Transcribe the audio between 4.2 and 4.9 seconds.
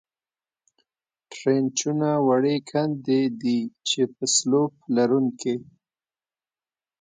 سلوپ